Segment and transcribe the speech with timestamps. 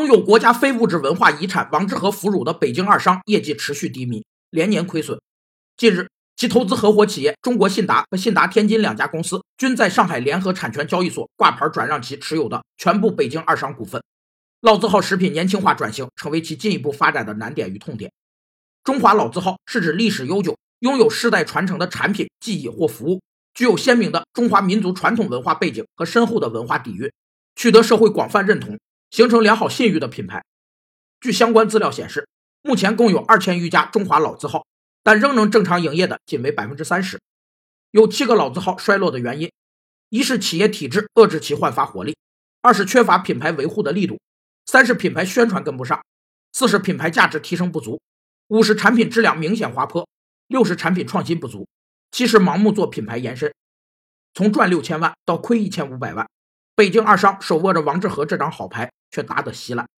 [0.00, 5.20] 拥有国家非物质文化遗产王致和腐乳的北京二商业绩持续低迷，连年亏损。
[5.76, 14.02] 近日，其投资合伙企业中国信达和信达天津两家公司均在上海联合产权交易所挂牌转让其持有的全部北京二商股份。
[14.62, 18.10] 老字号食品年轻化转型成为其进一步发展的难点与痛点。
[18.82, 23.20] 中华老字号是指历史悠久、拥有世代传承的产品、技艺或服务，
[23.52, 27.12] 具有鲜明的中华民族传统文化背景和深厚的文化底蕴，
[27.54, 28.78] 取得社会广泛认同。
[29.10, 30.44] 形成良好信誉的品牌。
[31.20, 32.28] 据相关资料显示，
[32.62, 34.66] 目前共有二千余家中华老字号，
[35.02, 37.20] 但仍能正常营业的仅为百分之三十。
[37.90, 39.50] 有七个老字号衰落的原因：
[40.08, 42.12] 一是企业体制遏制其焕发活力；
[42.62, 44.16] 二是缺乏品牌维护的力度；
[44.66, 45.98] 三是品牌宣传跟不上；
[46.52, 47.98] 四是品牌价值提升不足；
[48.48, 50.06] 五是产品质量明显滑坡；
[50.46, 51.66] 六是产品创新不足；
[52.12, 53.52] 七是盲目做品牌延伸。
[54.32, 56.28] 从赚六千万到亏一千五百万，
[56.76, 58.92] 北京二商手握着王致和这张好牌。
[59.10, 59.90] 却打得稀烂。